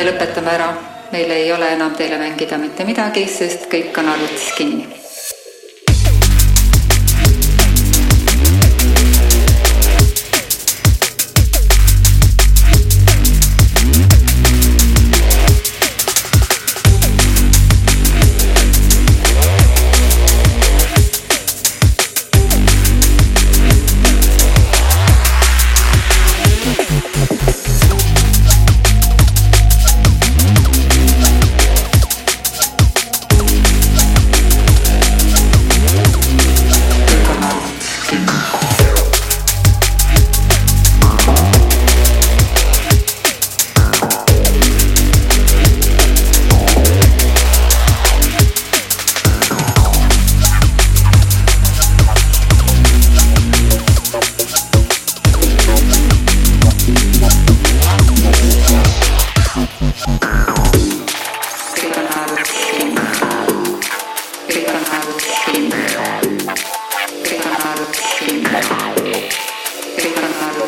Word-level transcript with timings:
me 0.00 0.06
lõpetame 0.06 0.52
ära, 0.54 0.68
meil 1.12 1.32
ei 1.34 1.50
ole 1.52 1.74
enam 1.74 1.92
teile 1.96 2.16
mängida 2.16 2.56
mitte 2.56 2.86
midagi, 2.88 3.26
sest 3.28 3.68
kõik 3.72 3.98
on 4.00 4.08
arvutis 4.14 4.48
kinni 4.56 5.09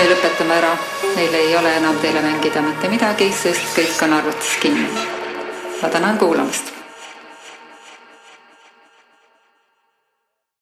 me 0.00 0.08
lõpetame 0.08 0.54
ära, 0.56 0.74
meil 1.14 1.34
ei 1.34 1.56
ole 1.56 1.76
enam 1.76 1.96
teile 2.02 2.22
mängida 2.24 2.62
mitte 2.64 2.88
midagi, 2.88 3.30
sest 3.30 3.70
kõik 3.76 4.04
on 4.08 4.18
arvutis 4.18 4.58
kinni. 4.62 4.88
ma 5.82 5.88
tänan 5.88 6.18
kuulamast 6.18 6.79